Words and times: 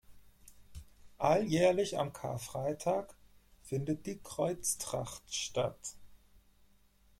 Alljährlich 1.19 1.99
am 1.99 2.11
Karfreitag 2.11 3.13
findet 3.61 4.07
die 4.07 4.17
Kreuztracht 4.19 5.21
statt. 5.31 5.93